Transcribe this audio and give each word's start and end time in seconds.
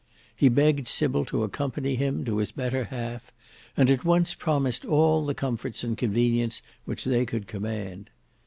He 0.35 0.49
begged 0.49 0.87
Sybil 0.87 1.25
to 1.25 1.43
accompany 1.43 1.93
him 1.93 2.25
to 2.25 2.37
his 2.39 2.51
better 2.51 2.85
half, 2.85 3.31
and 3.77 3.87
at 3.91 4.03
once 4.03 4.33
promised 4.33 4.83
all 4.83 5.23
the 5.23 5.35
comforts 5.35 5.83
and 5.83 5.95
convenience 5.95 6.63
which 6.85 7.03
they 7.03 7.23
could 7.23 7.45
command. 7.45 8.09